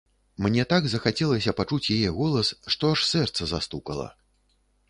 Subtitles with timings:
[0.43, 4.09] Мне так захацелася пачуць яе голас, што аж сэрца застукала.